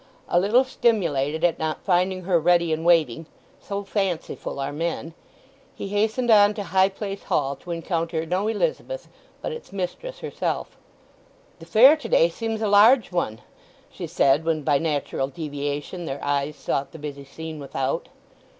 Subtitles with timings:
[0.29, 6.55] A little stimulated at not finding her ready and waiting—so fanciful are men!—he hastened on
[6.55, 9.07] to High Place Hall to encounter no Elizabeth
[9.43, 10.75] but its mistress herself.
[11.59, 13.41] "The fair to day seems a large one,"
[13.91, 18.07] she said when, by natural deviation, their eyes sought the busy scene without.